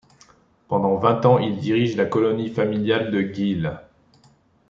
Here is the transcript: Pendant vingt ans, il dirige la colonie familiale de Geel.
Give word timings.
Pendant 0.67 0.95
vingt 0.95 1.27
ans, 1.27 1.37
il 1.37 1.59
dirige 1.59 1.95
la 1.95 2.05
colonie 2.07 2.49
familiale 2.49 3.11
de 3.11 3.21
Geel. 3.21 3.81